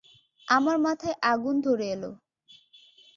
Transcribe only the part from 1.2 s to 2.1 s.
আগুন ধরে এল।